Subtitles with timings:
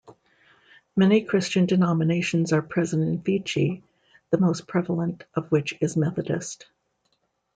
[0.95, 3.83] Many Christian denominations are present in Fiji,
[4.31, 6.65] the most prevalent of which is Methodist.